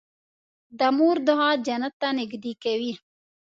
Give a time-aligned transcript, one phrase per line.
[0.79, 2.93] د مور دعا جنت ته نږدې کوي.